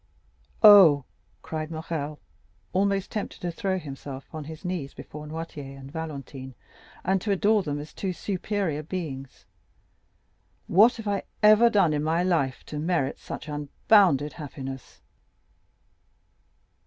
"Oh," 0.63 1.05
cried 1.43 1.69
Morrel, 1.69 2.19
almost 2.73 3.11
tempted 3.11 3.39
to 3.41 3.51
throw 3.51 3.77
himself 3.77 4.27
on 4.33 4.45
his 4.45 4.65
knees 4.65 4.95
before 4.95 5.27
Noirtier 5.27 5.77
and 5.79 5.91
Valentine, 5.91 6.55
and 7.03 7.21
to 7.21 7.29
adore 7.29 7.61
them 7.61 7.77
as 7.77 7.93
two 7.93 8.11
superior 8.11 8.81
beings, 8.81 9.45
"what 10.65 10.95
have 10.95 11.07
I 11.07 11.21
ever 11.43 11.69
done 11.69 11.93
in 11.93 12.01
my 12.03 12.23
life 12.23 12.63
to 12.65 12.79
merit 12.79 13.19
such 13.19 13.47
unbounded 13.47 14.33
happiness?" 14.33 15.01